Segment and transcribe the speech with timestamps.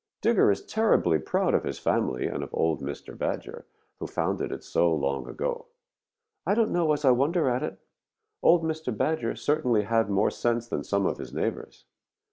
[0.21, 3.15] Digger is terribly proud of his family and of old Mr.
[3.15, 3.67] Badger,
[3.99, 5.67] who founded it so long ago.
[6.43, 7.77] I don't know as I wonder at it.
[8.41, 8.97] Old Mr.
[8.97, 11.85] Badger certainly had more sense than some of his neighbors.